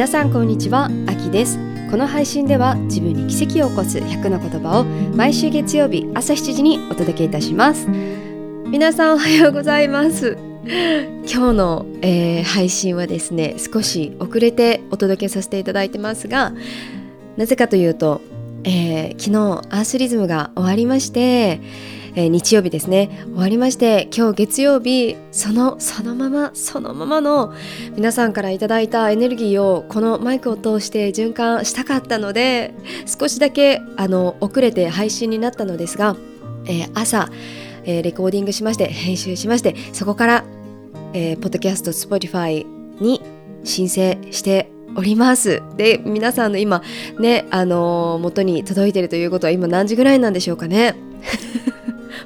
[0.00, 1.58] 皆さんこんにちはあきです。
[1.90, 4.84] この配信では自分に奇跡を起こす100の言葉を
[5.14, 7.86] 毎週月曜日朝7時にお届けいたします。
[7.86, 10.38] 皆さんおはようございます。
[10.64, 16.54] 今日の、えー、配信はですね少し遅れてお届けさせていただいてますが
[17.36, 18.22] なぜかというと、
[18.64, 21.60] えー、昨日アースリズムが終わりまして
[22.14, 23.24] えー、日曜日ですね。
[23.26, 27.54] 終わりまして今日月曜日そのそのままそのままの
[27.96, 32.74] 皆さんからいただいたエネルギーをこのマイクを通して循環したかったので
[33.06, 36.16] 少しだけあの遅れて配信になったのですが、
[36.66, 37.28] えー、朝、
[37.84, 40.44] えー、レコーディングしまして編集しましてそこから、
[41.12, 42.66] えー、ポッドキャスト Spotify
[43.00, 43.22] に
[43.64, 45.62] 申請しております。
[45.76, 46.82] で皆さんの今
[47.18, 50.96] ねあのー、元に届いてるということは今何時ぐらいなんでしょうかね。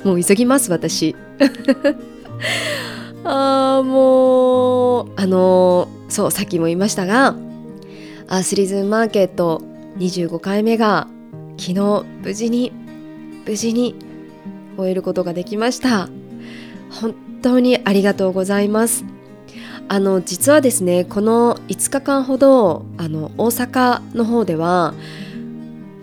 [0.05, 1.17] もう急ぎます私。
[3.25, 7.35] あーもうあのー、そうさっきも言いましたが
[8.29, 9.63] アースリズムマーケット
[9.97, 11.09] 25回目が
[11.57, 12.71] 昨日無事に
[13.47, 13.95] 無事に
[14.77, 16.09] 終えることができました。
[16.91, 19.05] 本当にありがとうございます。
[19.89, 24.95] あの実はですねこの5日間ほどあの大阪の方では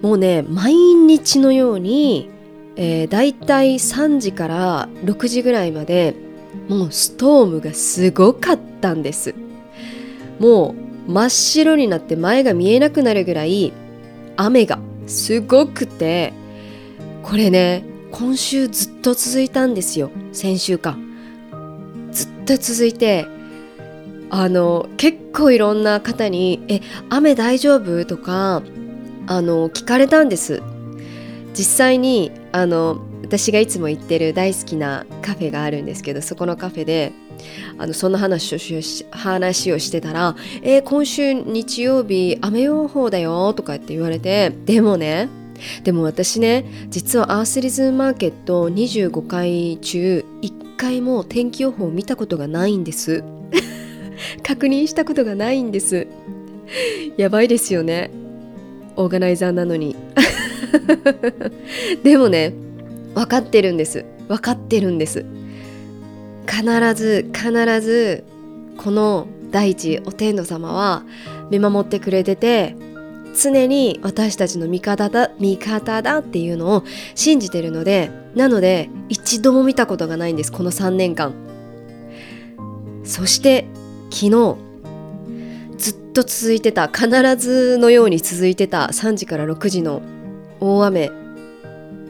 [0.02, 2.30] もうね毎日のように
[2.76, 6.16] えー、だいたい3時から6時ぐらいまで
[6.68, 9.36] もうストームがすごかったんです。
[10.40, 10.76] も
[11.08, 13.74] う真っ白になって前が見えなくなるぐらい
[14.38, 16.34] 雨がすごくて
[17.24, 20.98] これね今週ずっと続いたんですよ先週か
[22.12, 23.28] ずっと続いて
[24.30, 28.64] あの結構いろんな方に「え雨大丈夫?」とか
[29.28, 30.62] あの聞かれたんです。
[31.54, 37.14] 実際にあの私がいつも行ってる大好きなカフェがあるんですけどそこのカフェで
[37.78, 45.30] あのそんな話をし話をしてたら「えー、今週日曜日雨予報だよ」とかって言われてでもね
[45.84, 53.24] でも私ね実はアースリズムマーケット25回中1回も天気予報を見たことがないんです。
[54.44, 56.08] 確認したことがないんです。
[57.18, 58.10] やばいですよね。
[58.96, 59.96] オーガナイザーなのに。
[62.04, 62.54] でもね
[63.14, 64.06] 分かってるんです。
[64.28, 65.26] 分かってるんです。
[66.48, 66.64] 必
[66.96, 68.24] ず必ず
[68.78, 71.04] この大地お天道様は
[71.50, 72.76] 見守ってくれてて
[73.40, 76.84] 常に私たちの味方だ味方だっていうのを
[77.16, 81.34] 信じてるのでなので一度も見たことがないんですこの3年間。
[83.04, 83.68] そして
[84.10, 84.56] 昨日
[85.78, 90.02] ずっと続いてた必ずのように続いてた3時から6時の
[90.62, 91.12] 大雨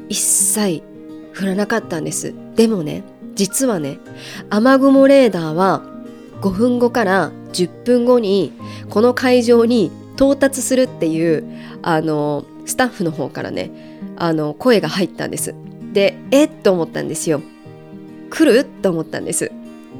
[0.09, 0.83] 一切
[1.33, 2.35] 降らなかったんです。
[2.55, 3.03] でもね
[3.33, 3.97] 実はね
[4.49, 5.81] 雨雲レーダーは
[6.41, 8.51] 5分後から10分後に
[8.89, 11.45] この会場に到達するっていう
[11.81, 13.71] あのスタッフの方からね
[14.17, 15.55] あの声が入ったんです。
[15.93, 17.41] でえっと思ったんですよ。
[18.29, 18.65] 来る？
[18.65, 19.51] と思ったんです。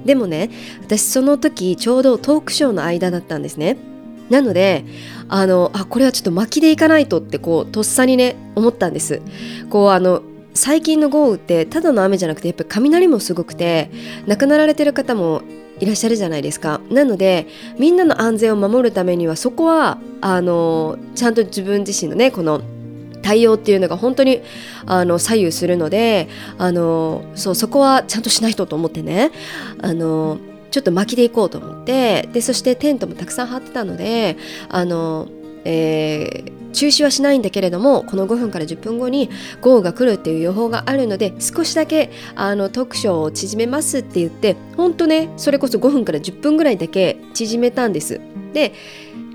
[0.06, 0.50] でもね
[0.82, 3.78] 私その時ちょうどトークショーの間だったんですね。
[4.32, 4.86] なので
[5.28, 9.22] あのあこれはちょっと巻きでいかないとってこうとっさにね思ったんです。
[9.70, 13.92] こうあの最近の豪雨ってただの雨じゃなくてやっぱり雷もすごくて
[14.28, 15.42] 亡くなられてる方も
[15.80, 16.82] いらっしゃるじゃないですか。
[16.90, 17.48] なので
[17.78, 22.62] みんなの安全を守るためにはそこはあのちゃんと自分自身のねこの
[23.22, 24.42] 対応っていうのが本当に
[24.86, 26.28] あの左右するので
[26.58, 29.32] あのそうそこはちゃんとしないとと思ってね。
[29.82, 30.38] あの
[30.72, 34.38] ちょっと巻きでいこうと思ってでそしてテントもたくさん張ってたので
[34.70, 35.28] あの、
[35.66, 39.30] えー、中止はしないんだけれどもこの5分から10分後に
[39.62, 48.22] 豪雨が来るっていう予報があるので少しだけあの特賞を縮めますって言って本当ねそれこそ5分から10分ぐらいだけ縮めたんです。
[48.54, 48.74] で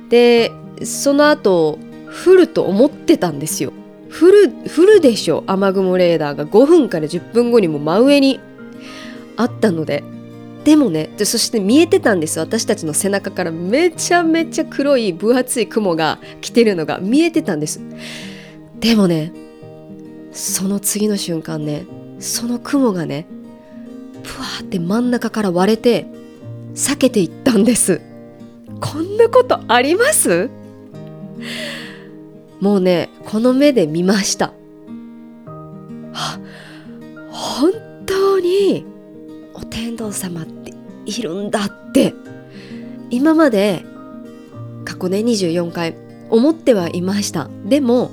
[0.09, 1.79] でその後
[2.25, 3.73] 降ると思ってたんですよ。
[4.09, 8.41] 降る降るでしょ雨雲レーダーが5分から10分後にも真上に
[9.37, 10.03] あったので
[10.67, 17.81] でもねでそして見えてたんです私たちの背中からめちゃめちゃ黒い分厚い雲が来てるのが見えてたんです。
[18.81, 19.33] でもね
[20.33, 21.87] その次の瞬間ね
[22.19, 23.29] その雲がね
[24.25, 26.09] ふわって真ん中から割れて
[26.75, 28.01] 避けていったんです。
[28.81, 30.51] こんなことあります？
[32.59, 34.53] もうねこの目で見ました。
[37.31, 37.73] 本
[38.05, 38.85] 当に
[39.77, 40.73] 天道様って
[41.05, 42.15] いるんだって。
[43.11, 43.85] 今まで
[44.87, 45.95] 過去ね24回
[46.31, 47.51] 思ってはいました。
[47.67, 48.11] でも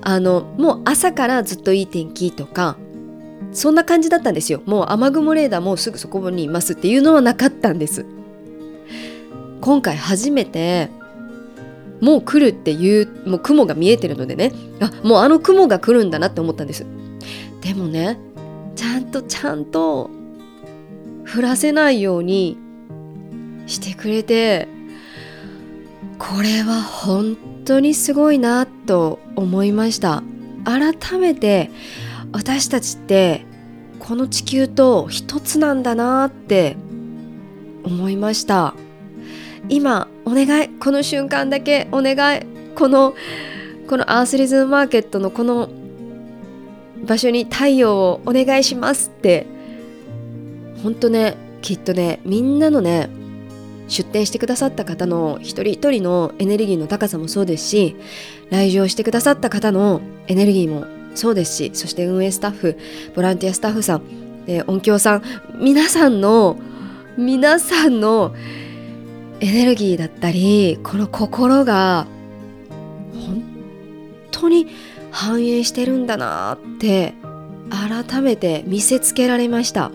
[0.00, 2.76] あのもう朝からずっといい天気とか
[3.52, 4.62] そんな感じだったんですよ。
[4.64, 8.06] もう雨雲レーダーもすぐそこにいますっていうのはなかったんです。
[9.60, 10.88] 今回初めて
[12.00, 14.52] もう来るっていうもう雲が見えてるのでね。
[14.80, 16.86] あもうあの雲が来るんだなって思ったんです。
[17.60, 18.18] でもね
[18.74, 20.10] ちゃんとちゃんと
[21.26, 22.56] 降らせないように
[23.66, 24.68] してくれて
[26.18, 30.22] これは本当にすごいなと思いました。
[30.64, 31.70] 改めて
[32.32, 33.44] 私たちって
[33.98, 36.76] この地球と一つなんだなって
[37.84, 38.74] 思いました。
[39.68, 43.14] 今お願いこの瞬間だけお願いこの
[43.88, 45.68] このアースリズムマーケットのこの
[47.04, 49.46] 場所に太陽をお願いしますって
[50.82, 53.08] ほんとねきっとねみんなのね
[53.88, 57.96] 出店してくださった方の一人一人のエネルギーの高さもそうですし
[58.50, 62.76] 来場してくださった方のエネルギーもそうですしそして運営スタッフ
[63.14, 64.02] ボランティアスタッフさん、
[64.46, 65.22] え音響さん
[65.58, 66.58] 皆さんの
[67.16, 68.34] 皆さんの
[69.40, 72.06] エネルギーだったりこの心が
[73.14, 73.42] 本
[74.30, 74.66] 当に
[75.10, 77.14] 反映してるんだなって
[77.70, 79.90] 改めて見せつけられました。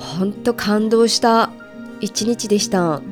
[0.00, 1.50] 本当感動した
[2.00, 3.02] 一日でした。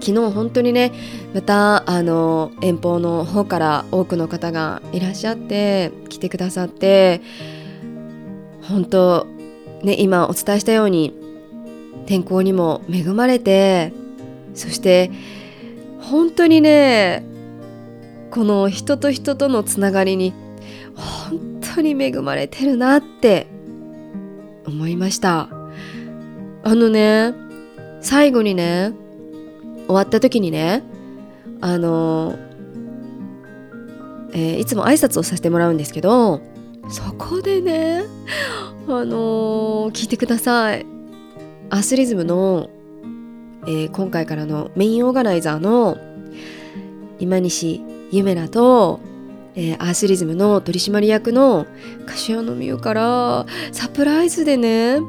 [0.00, 0.92] 昨日本当にね
[1.34, 7.20] またあの遠方の方から多くの方がいらっしゃって来てくださって
[8.62, 9.26] 本当
[9.82, 11.14] ね今お伝えしたように
[12.06, 13.92] 天候にも恵まれて
[14.54, 15.10] そして
[16.00, 17.24] 本当にね
[18.30, 20.32] この人と人とのつながりに
[20.94, 23.46] 本当に恵まれてるなって
[24.66, 25.57] 思いました。
[26.62, 27.34] あのね
[28.00, 28.92] 最後にね
[29.86, 30.82] 終わった時にね
[31.60, 32.38] あの、
[34.32, 36.40] えー、いつも挨拶をさせてもらうんですけど
[36.90, 38.04] そこでね
[38.86, 40.86] あのー、聞いてください。
[41.70, 42.70] アスリズムの、
[43.66, 45.98] えー、今回からのメインオーガナイザーの
[47.18, 49.00] 今西ゆめなと、
[49.54, 51.66] えー、アースリズムの取締役の
[52.06, 55.00] 柏の美代からサプライズでね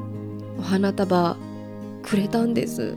[0.60, 1.38] お花束
[2.04, 2.96] くれたんです。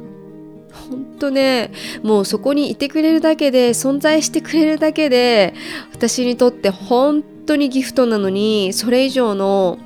[0.88, 1.70] ほんとね
[2.02, 5.54] もうそこにいてくれるだけで存在してくれるだけで
[5.92, 9.78] 私にとって本当にギフトなのにそれ以上の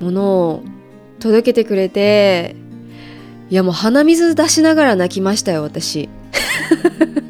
[0.00, 0.62] ものを
[1.18, 2.56] 届けてくれて
[3.50, 6.08] いやもう鼻水出しながら泣きましたよ私。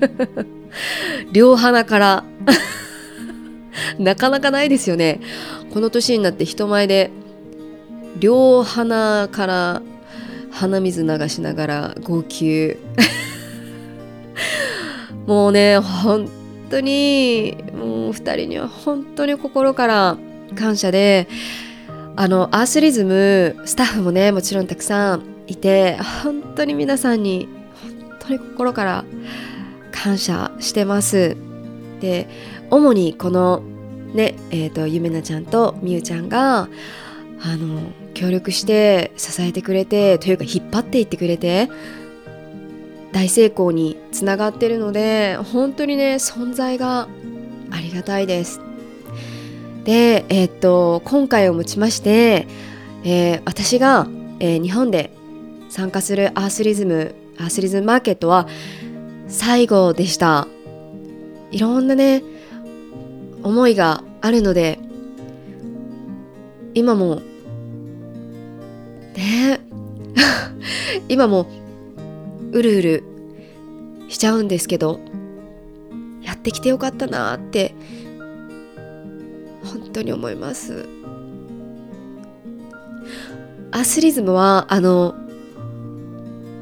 [1.32, 2.24] 両鼻から。
[3.98, 5.20] なかなかないですよね。
[5.72, 7.10] この年になって人前で
[8.18, 9.82] 両鼻から
[10.50, 12.76] 鼻水流しながら号泣。
[15.26, 16.28] もうね本
[16.70, 20.16] 当にもう2人には本当に心から
[20.56, 21.28] 感謝で
[22.16, 27.48] あのアースリズムスタッフもねもちろんたくさんいて本当に皆さんに
[27.82, 29.04] 本当に心から
[29.92, 31.36] 感謝してます。
[32.00, 32.28] で
[32.70, 33.62] 主にこの
[34.14, 36.68] ねえーと、ゆめなちゃんとみゆちゃんが
[37.42, 41.70] あの協力して支えてくれてというか引っ張っていってくれて
[43.12, 47.08] 大成功につながってるので本当にね存在が
[47.70, 48.61] ありがたいです。
[49.84, 52.46] でえー、っと今回をもちまして、
[53.05, 54.06] えー、私が、
[54.39, 55.10] えー、日本で
[55.70, 58.46] 参加するアースリズムアースリズムマーケットは
[59.29, 60.46] 最後でした。
[61.53, 62.22] いろんなね
[63.43, 64.79] 思いがあるので
[66.74, 67.22] 今も
[69.17, 69.60] ね。
[71.08, 71.46] 今も
[72.52, 73.05] うるうる
[74.08, 75.00] しちゃうんですけど
[76.22, 77.74] やってきてよかったなって
[79.64, 80.86] 本当に思います。
[83.72, 85.14] アスリズムはあの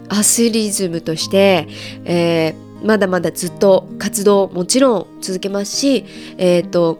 [0.08, 1.68] アスリズムとして、
[2.04, 6.04] えー、まだまだずっと活動もちろん続けますし、
[6.36, 6.98] えっ、ー、と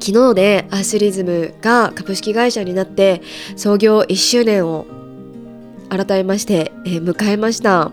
[0.00, 3.22] 昨日でアスリズムが株式会社になって
[3.56, 4.86] 創業1周年を
[5.88, 7.90] 改めまして、えー、迎えました、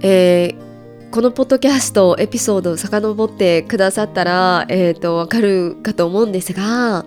[0.00, 7.04] えー、このポッドキャストエピソードを遡ってくださったら、えーと、わかるかと思うんですが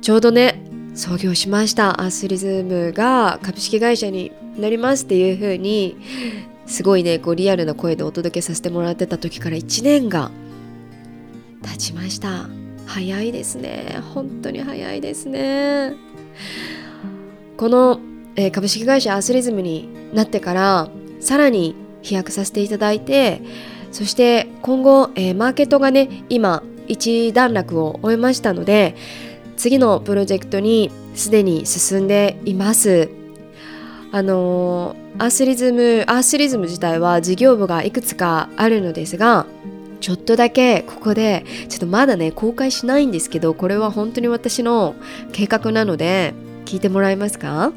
[0.00, 0.62] ちょうどね
[0.94, 2.00] 創業しました。
[2.00, 5.98] アスリズムが株式会社になりますっていう風に
[6.66, 10.30] すごいねこうリアルな声でお届けさせてもらってた時から1年が
[11.66, 12.48] 経ちました。
[12.86, 14.00] 早いですね。
[14.14, 15.94] 本当に早いですね。
[17.56, 18.00] この、
[18.36, 20.88] えー、株式会社アスリズムになってから
[21.20, 23.40] さらに飛躍させていただいて
[23.92, 28.94] そして今後、えー、マーケットがね今一段落を終えましたので
[29.56, 33.10] 次のプロジェクトにすでに進んでいます。
[34.12, 39.46] あのアースリズムアースリズム自体は事業部がいくつかあるのですが
[40.00, 44.94] ちょっとだけここでちょっとまだね公開しないんですけどこれは本当に私の
[45.32, 46.34] 計画なので
[46.64, 47.72] 聞いてもらえますか？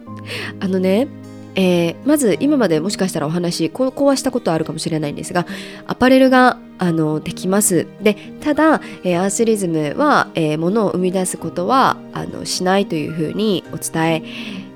[0.60, 1.08] あのね
[1.56, 5.46] えー、まず今までもしかしたらお話こうはしたことあるかもしれないんですが
[5.88, 7.88] アパレルがあのできます。
[8.02, 14.24] でただ、えー、アースリズムは、えー、物を生み出すことはあのしないというふうにお伝え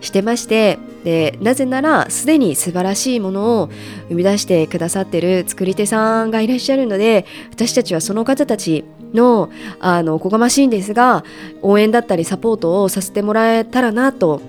[0.02, 3.70] してましてでなぜならすでに素晴らしいものを
[4.10, 11.24] 生み出してくださってる作り手さんがいらっしゃるので私たちはその方たちのあのおこがましいんですが
[11.62, 14.42] 応援だったりサポートをさせてもらえたらなと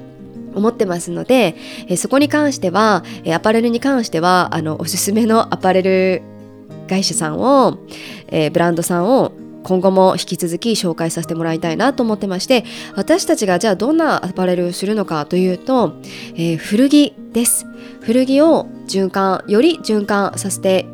[0.55, 1.57] 思ってますので、
[1.89, 6.23] えそこに関しては、えアパレルに関してはあのおすすめのアパレル
[6.89, 7.79] 会社さんを、
[8.29, 9.33] えブランドさんを
[9.65, 15.97] 今後も引き続き紹介させてもらいたいなと思ってまして私たちがじゃあどんなアパレルをするのかというと、
[16.35, 17.67] えー、古着です。
[18.01, 20.87] 古着を循環より循環させて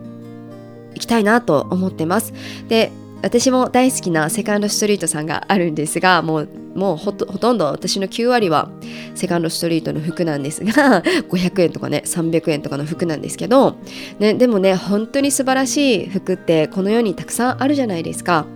[0.95, 2.33] いきたいなと思ってます。
[2.69, 8.71] で私も大好きなセカンドストリートさんがあるんですがもうもうほとんど私の9割は
[9.15, 13.77] セカンドストリートの服なんですが 500円とかね300円とかの服なんですけど、
[14.19, 18.47] ね、でもね本当に素晴らしい服ってこの世にたくさんあるじゃないですか。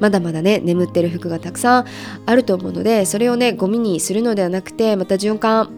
[0.00, 1.84] まだまだね眠ってる服がたくさん
[2.26, 5.70] あると思うのでそれをねゴミにするのではなくてまた循環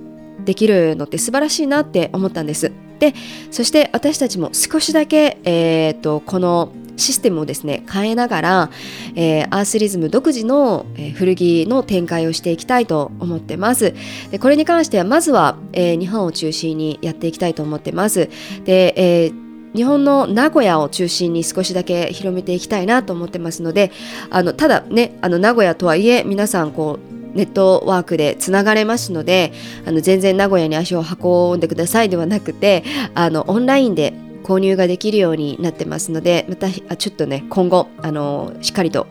[0.44, 2.72] できるのって素晴らしいなって思ったんです。
[2.98, 3.14] で
[3.50, 8.70] そして私たちも少しだけ、えーとこのシステムをですね変えながら、
[9.14, 13.94] えー、アースリズム独自の、えー、古着の展開をしていきたいと思ってます。
[14.30, 18.28] でこれに関してはまずは、えー、日本を中心にやっていきたいと思ってます。
[18.64, 23.90] で、えー日本の名古屋を中心に少しだけ広めていきたいなと思ってますので
[24.30, 29.52] あのただねあの名古屋とはいえ皆さんこうネットワークでつながれますので
[29.84, 32.84] あの全然名古屋に足を運んでくださいではなくて
[33.14, 39.08] あのオンラインで購入ができるようになってますのでまたちょっとね今後あのしっかりと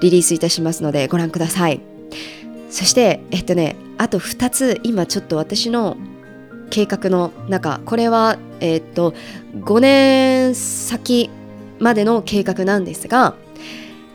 [0.00, 1.80] リリースいたしますのでご覧ください。
[2.70, 5.96] そしてえっとねあと2つ今ちょっと私の
[6.68, 9.14] 計画の中これはえっと
[9.54, 11.30] 5年先
[11.78, 13.34] までの計画なんですが、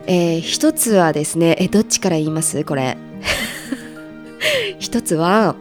[0.05, 2.63] えー、一つはですねえどっちから言います？
[2.63, 2.97] これ。
[4.79, 5.55] 一つは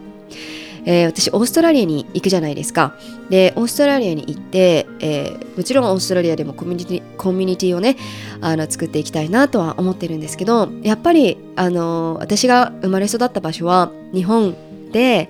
[0.85, 2.95] えー、私オーストラリアに行くじゃないですか。
[3.29, 7.97] でオーストラリアに行って、えー、もちろんオーストラリアでもコミュニティコミュニティをね
[8.41, 14.55] あの作っていきたいなとは思ってるんですけどやっぱり、あのー、私が生まれ育った場所は日本
[14.91, 15.29] で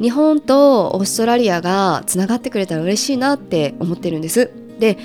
[0.00, 4.50] 日本とオーストラリアがつながってくれたら嬉しいなって思ってるんです。
[4.78, 4.98] で、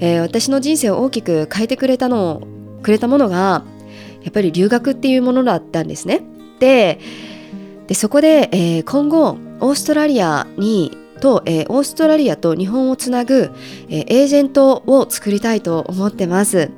[0.00, 2.42] えー、私の人生を大きく変えてくれたの
[2.82, 3.64] くれたものが
[4.22, 6.22] やっぱり留学っていうものだったんですね。
[6.58, 7.00] で
[7.86, 13.52] でそこで、えー、今後オーストラリアにと、えー、オーストラリアと日本をつなぐ、
[13.88, 16.70] えー、エージェントを作りたいと思ってます。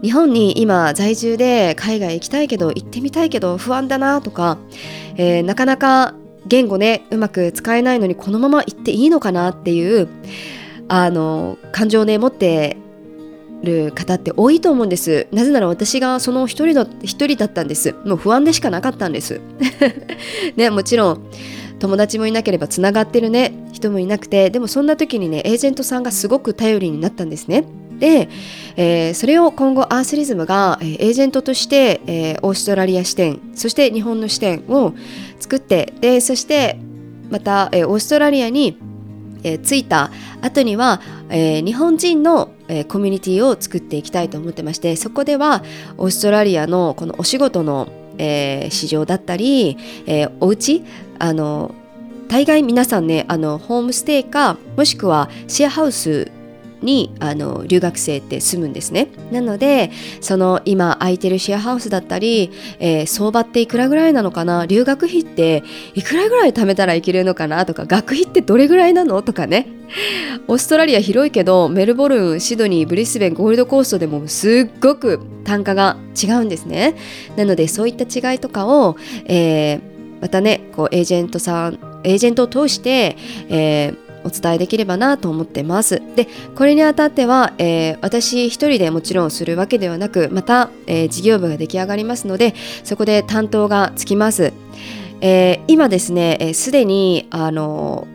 [0.00, 4.58] 日本に今在住で海外行きたいけど行ってみたいけど不安だなとか、
[5.16, 6.14] えー、なかなか
[6.46, 10.08] 言語ねうまく使えないのにこのまま行っていいのかなっていう
[10.86, 12.76] あの感情をね持って
[13.62, 15.26] る方って多いと思うんです。
[15.32, 17.94] なぜなら私がその一人だ一人だったんです。
[18.04, 19.40] もう不安でしかなかったんです。
[20.56, 21.22] ねもちろん
[21.78, 23.52] 友達もいなければつながってるね。
[23.72, 24.50] 人もいなくて。
[24.50, 27.64] でもそんな時にねエージェントさんがすごく頼りになったんですね。
[27.98, 28.28] で、
[28.76, 34.94] えー、それを今後アースリズムが、えー、エージェントとして、えー、オーストラリア視点そして日本の視点を
[35.40, 36.78] 作ってでそして
[37.28, 38.78] また、えー、オーストラリアに
[39.42, 40.10] えー、着いた
[40.40, 45.62] 後には、えー、日本人の、えー、コミュニティを作っていきたいと思ってましてそこでは
[45.96, 50.84] オーストラリアのこのお仕事の、えー、市場だったり、えー、お家
[51.18, 51.74] あの
[52.28, 56.30] 大概皆さんねあのホームステイかもしくはシェアハウス
[56.82, 59.08] にあの留学生って住むんですね。
[59.32, 64.66] なのでその今空いてるシェアハウスだったり、えー、相場っていくらぐらいなのかな？
[64.66, 65.62] 留学費って
[65.94, 67.66] いくらぐらい貯めたらいけるのかな？
[67.66, 69.22] とか学費ってどれぐらいなの？
[69.22, 69.66] とかね。
[70.48, 76.94] オーストラリア広いけどメルボルンシドニーブリスベンゴールドコーストでもすっごく単価が違うんですね。
[77.36, 79.80] なのでそういった違いとかを、えー、
[80.20, 83.16] またねこうエージェントさんエージェントを通して、
[83.48, 86.02] えーお伝えできればなと思ってます。
[86.14, 92.54] でこれにあたっては、えー、私一人でもちろんするわけではなくまた、えー、事業部が出来上がりますので
[92.84, 94.52] そこで担当がつきます。
[95.20, 98.06] えー、今ですねすで、にあの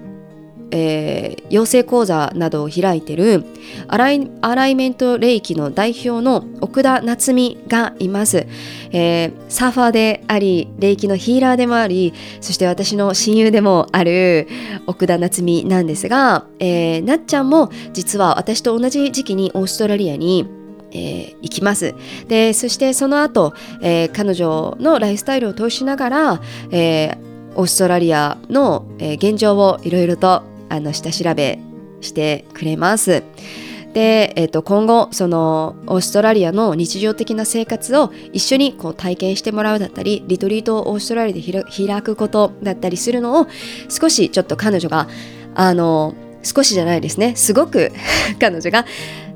[0.76, 3.46] えー、養成講座などを開いてる
[3.88, 8.48] アライアライメント霊気の代表の奥田夏美がいます、
[8.92, 14.48] えー、サーファーであり霊気のヒーラーでもありそして私の親友でもある
[14.88, 20.50] 奥田夏美なんですが、えー、なっちゃんも実は私と同じ時期にオーストラリアに
[20.96, 21.96] えー、行きます。
[22.28, 27.18] でそしてその後、えー、彼女のライフスタイルを通しながら、えー、
[27.56, 31.60] オーストラリアの、え現状をいろいろとあの下調べ
[32.02, 33.24] してくれます。
[33.94, 43.48] で、えー、と今後そのオーストラリアの日常的な生活を一緒にこう体験してもらうだったりリトリートをオーストラリアで開くことだったりするのを
[43.90, 45.08] 少しちょっと彼女が
[45.54, 47.92] あの少しじゃないですねすごく
[48.40, 48.86] 彼女が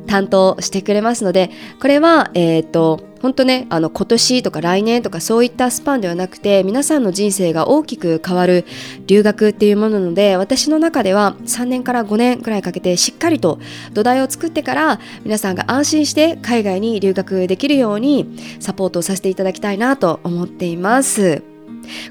[0.08, 8.66] 担当してくれますのでこれはえっ、ー、と本当ねあの今年とか来年とかそういったスパンではなくて皆さんの人生が大きく変わる
[9.08, 13.60] 留学っていうものなので私の中では3年から5年くらいかけてしっかりと
[13.94, 21.44] 土台を作ってから皆さんが安心して海外に留学できるようにサポートをさせていただきたいなと思っています。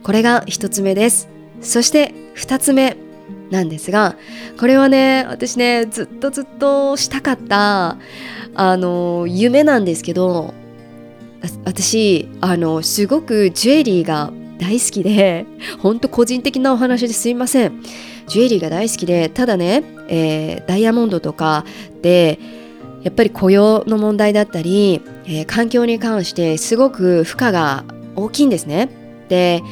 [0.03, 1.29] これが1つ目です。
[1.61, 3.06] そして2つ目。
[3.51, 4.17] なんですが
[4.59, 7.99] これはね私ねずっとずっとしたかった
[8.55, 10.55] あの夢なんですけど
[11.65, 15.47] 私あのすごくジュエリーが大好きで
[15.81, 17.83] 本当個人的なお話ですいません。
[18.27, 21.65] ジュエリーが大好きでただね、えー、ダイヤモンドとか
[22.03, 22.41] で
[23.03, 27.85] やっぱり雇用の問題だったり、えー、環境に関してすごく負荷が
[28.17, 28.89] 大きいんですね。
[29.29, 29.63] で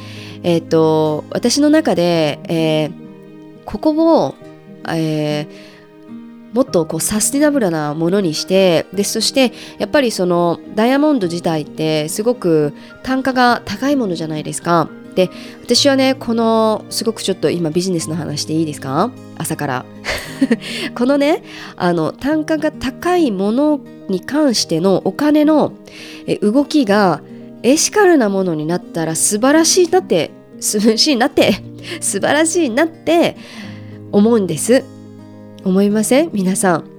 [0.43, 3.04] えっ、と私の中で、えー
[3.65, 4.35] ここを、
[4.89, 14.89] えー、もっとこうサスティナブルなものにしてでそしてやっぱりそのダイヤモンド自体ってすごく単価が高いものじゃないですか。
[15.15, 15.29] で
[15.63, 19.11] 私はねこのすごくちょっと今ビジネスの話でいいですか？
[19.37, 19.85] 朝から
[20.93, 21.41] このね
[21.77, 23.79] あの単価が高いもの
[24.09, 25.71] に関してのお金の
[26.41, 27.21] 動きが
[27.63, 31.53] エシカルなものになったら素晴らしいなって素晴らしいなって
[32.01, 33.37] 素晴らしいなって
[34.11, 34.83] 思うんです。
[35.63, 36.29] 思いません？
[36.33, 36.89] 皆さん。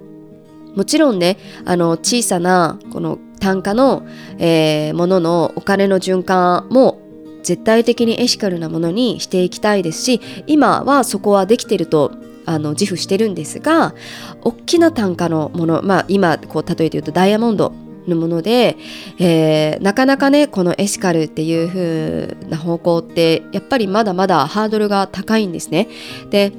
[0.74, 4.06] もちろんねあの小さなこの単価の、
[4.38, 7.00] えー、もののお金の循環も
[7.42, 12.12] 絶対的にエシカルなものにしていきたいですし今はそこはできてると
[12.44, 13.94] あの自負してるんですが
[14.42, 17.72] 大きな単価のものまあ今こう例えて言うとダイヤモンド
[18.08, 18.76] のもので、
[19.18, 25.88] えー、なかなかねこのエシカルっていう風な方向ってやっぱりまだまだハードルが高いんですね。
[26.30, 26.52] で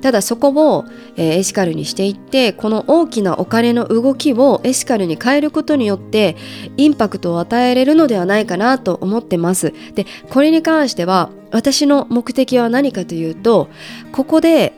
[0.00, 0.84] ただそこを、
[1.16, 6.36] えー、エシカルにしていってこの大きなお金の動きをエシカルに変えることによって
[6.76, 9.72] インパクトを与えれるのではないかなと思ってます。
[9.94, 13.68] でこれに関しては私の目的は何かというと
[14.12, 14.72] ここで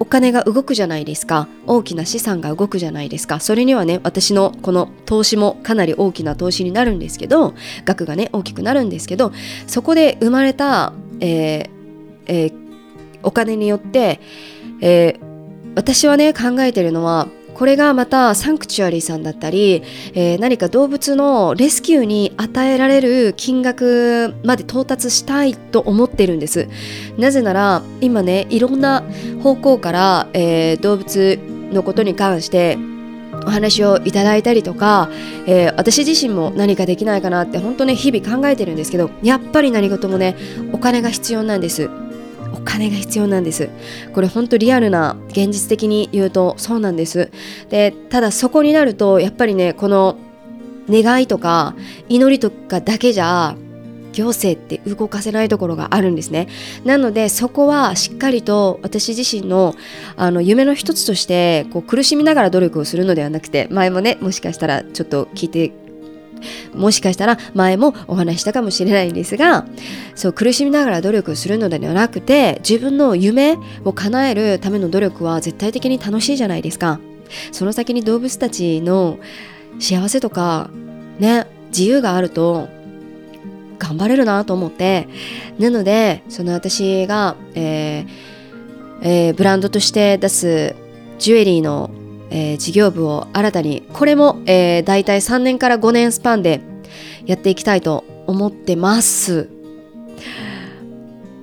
[0.00, 1.46] お金が動くじゃないですか。
[1.66, 3.38] 大きな資産が動くじゃないですか。
[3.38, 9.32] それにはね私のこの投資もかなり大きな投資になるんですけど額がね大きくなるんですけど
[9.66, 11.70] そこで生まれた、えー
[12.26, 12.54] えー、
[13.22, 14.20] お金によって、
[14.80, 17.28] えー、私はね考えてるのは
[17.60, 19.82] これがまたサンクチュアリーさんだったり、
[20.14, 26.68] えー、何か動物のレスキューに与えられる金額まで到達したいと思ってるんです。
[27.18, 29.04] なぜなら今ねいろんな
[29.42, 31.38] 方向から、えー、動物
[31.70, 32.78] のことに関して
[33.44, 35.10] お話をいただいたりとか、
[35.46, 40.34] えー、私自身も何かできないかなって本当ね日々考えてるんですけどやっぱり何事もね
[40.72, 41.90] お金が必要なんです。
[42.60, 43.68] お金が必要なんです。
[44.14, 47.30] これ本当リアルな現実的に言うとそうなんです。
[47.68, 50.16] でただそこになるとやっぱりねこの
[50.88, 51.74] 願いとか
[52.08, 53.56] 祈りとかだけじゃ
[54.12, 56.48] 行政って動かせないところがあるんですね。
[56.84, 59.74] なのでそこはしっかりと私自身の
[60.16, 65.72] あの夢の一つとしてこう苦しみながら努力をするのではなくて前もねもしかしたらちょっと聞いて
[66.74, 69.66] もしかしたら前もお話したかもしれないんですが
[70.14, 77.00] そう苦しみながら努力するのではなくて自分の夢を叶えるための努力は絶対的に楽しいじゃないですか。
[77.52, 79.18] その先に動物たちの
[79.78, 80.68] 幸せとか
[81.20, 82.68] ね自由があると
[83.78, 85.08] 頑張れるなと思って
[85.58, 88.08] なのでその私が、えー
[89.02, 90.74] えー、ブランドとして出す
[91.18, 91.90] ジュエリーの
[92.30, 96.60] えー、事業部を新たにこれも、えー、大体3年から5年スパンで
[97.26, 99.48] やっていきたいと思ってます。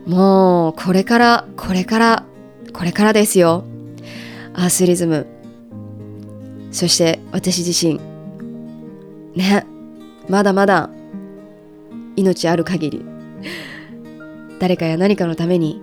[0.05, 2.23] もうこれからこれから
[2.73, 3.65] これからですよ。
[4.53, 5.27] アースリズム。
[6.71, 7.99] そして私自身。
[9.35, 9.65] ね。
[10.29, 10.89] まだまだ
[12.15, 13.05] 命ある限り
[14.59, 15.81] 誰かや何かのために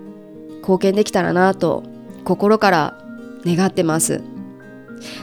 [0.58, 1.82] 貢献できたらなと
[2.24, 2.98] 心から
[3.44, 4.33] 願ってます。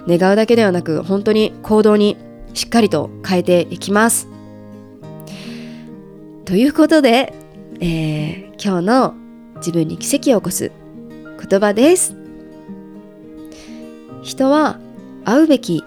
[0.07, 2.17] 願うだけではなく本当に行動に
[2.53, 4.27] しっかりと変えていきます。
[6.45, 7.33] ということで、
[7.79, 9.13] えー、今日の
[9.57, 10.71] 自分に奇跡を起こす
[11.49, 12.15] 言葉です。
[14.23, 14.79] 人は
[15.23, 15.83] 会うべき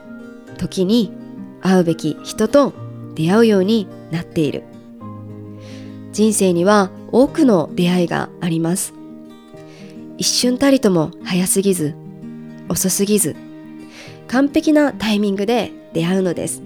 [0.57, 1.13] 時に
[1.61, 2.73] 会うべき人と
[3.15, 4.65] 出会うようになっている。
[6.13, 8.95] 人生には多くの出会いがあります。
[10.17, 11.95] 一瞬たりとも早すぎず
[12.69, 13.35] 遅すぎず
[14.35, 16.61] 完璧なタイミングで出会うのです。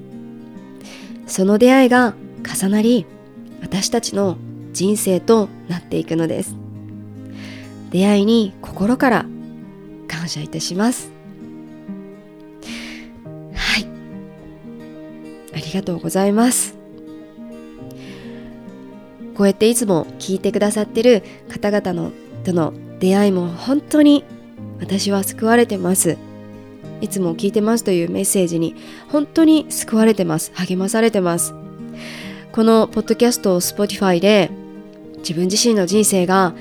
[1.26, 3.04] その出会いが重なり
[3.60, 4.38] 私たちの
[4.72, 6.56] 人生となっていくのです。
[7.90, 9.26] 出会いに心から
[10.08, 11.12] 感謝いたします。
[13.52, 13.86] はい。
[15.52, 16.74] ありがとうございます。
[19.36, 22.12] こうやっていつも聞いてくださってる方々の
[22.44, 24.24] との出会いも本当に
[24.80, 26.16] 私は救われてます。
[27.00, 28.74] いつも聞いてますというメッセージに
[29.08, 30.52] 本当に救われてます。
[30.54, 31.54] 励まされてます。
[32.52, 34.50] このポッドキャストを Spotify で
[35.18, 36.54] 自分自身の人生が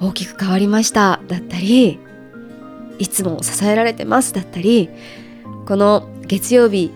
[0.00, 1.20] 大きく変わりました。
[1.28, 1.98] だったり
[2.98, 4.32] いつも支えられてます。
[4.32, 4.88] だったり
[5.66, 6.92] この月曜日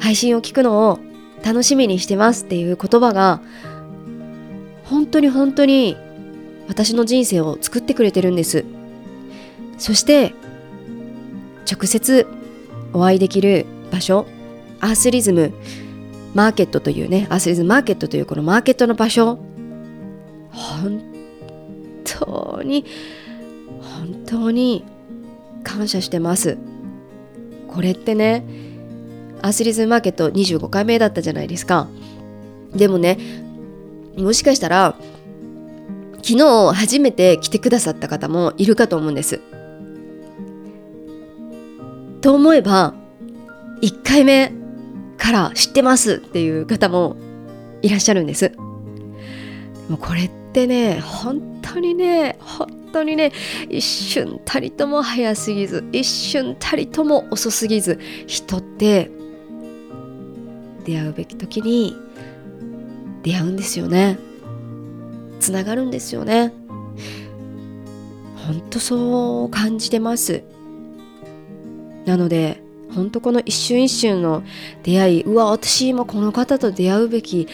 [0.00, 0.98] 配信を聞くのを
[1.44, 2.44] 楽しみにしてます。
[2.44, 3.40] っていう言葉が
[4.84, 5.96] 本当に本当に
[6.68, 8.64] 私の人生を作ってくれてるんです。
[9.78, 10.34] そして
[11.70, 12.26] 直接
[12.92, 14.26] お会いできる場所
[14.80, 15.52] アースリズム
[16.34, 19.38] マーケットというねアースリズムマーケットというこのマーケットの場所
[20.50, 21.02] 本
[22.04, 22.84] 当に
[23.80, 24.84] 本当に
[25.62, 26.58] 感謝してます。
[27.68, 28.44] これってね
[29.42, 31.88] アースリズムマーケット25回目だったじゃないですか。
[32.74, 33.18] でもね
[34.16, 34.94] もしかしたら
[36.22, 39.40] 昨日初めて来てくださった方もいるかと思うんです。
[42.24, 42.94] と思えば
[43.82, 44.50] 1回目
[45.18, 47.16] から知ってますっていう方も
[47.82, 48.50] いらっしゃるんです。
[49.90, 53.30] もうこれってね本当にね本当にね
[53.68, 59.10] 一瞬たりとも早すぎず一瞬たりとも遅すぎず人って
[60.86, 61.94] 出会うべき時に
[63.22, 64.18] 出会うんですよね。
[65.40, 66.54] つながるんですよね。
[68.46, 70.42] 本当そう感じてます。
[72.04, 72.62] なので
[72.94, 74.42] 本当この一瞬一瞬の
[74.82, 77.48] 出会いうわ私今この方と出会うべき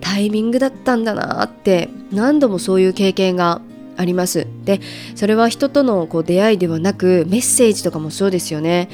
[0.00, 3.60] タイミングだったんだなって何度もそういう経験が
[3.96, 4.46] あります。
[4.64, 4.80] で
[5.16, 8.88] それは人とのこう出会いではなくメッセージとかもそうですよね。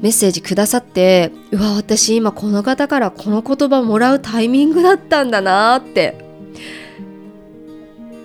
[0.00, 6.16] メッセージくださってうわ私今この方からこの言葉もらうタイミングだったんだなって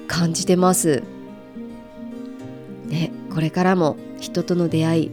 [0.08, 1.04] 感じてます。
[2.88, 5.12] ねこれからも人との出会い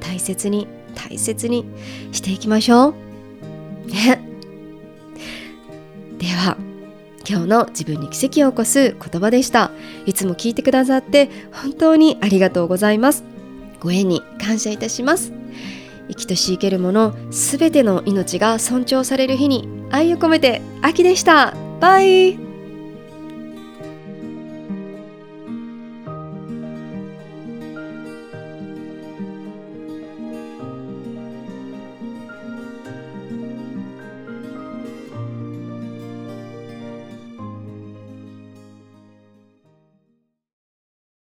[0.00, 1.64] 大切に大切に
[2.12, 2.94] していきましょう。
[3.90, 4.22] ね
[6.18, 6.56] では
[7.28, 9.70] 今日の自分に奇跡を起こす言葉でした。
[10.06, 13.24] いつも聞いてくださって本当にありがとうございます。
[13.80, 15.32] ご縁に感謝いたします。
[16.08, 21.54] 生きとし生けるものすべての命が尊重される日に愛を込めて秋でした。
[21.80, 22.47] バイ。